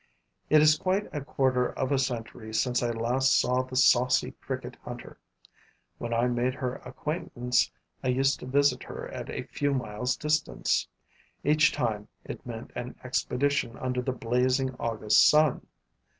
[0.49, 4.75] It is quite a quarter of a century since I last saw the saucy cricket
[4.83, 5.19] hunter.
[5.99, 7.71] When I made her acquaintance,
[8.03, 10.87] I used to visit her at a few miles' distance:
[11.43, 15.67] each time, it meant an expedition under the blazing August sun.